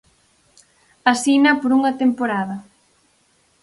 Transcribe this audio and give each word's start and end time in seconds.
Asina 1.11 1.51
por 1.61 1.71
unha 1.77 1.97
temporada. 2.01 2.55